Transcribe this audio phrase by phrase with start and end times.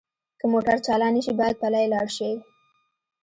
[0.39, 2.33] که موټر چالان نه شي باید پلی لاړ شئ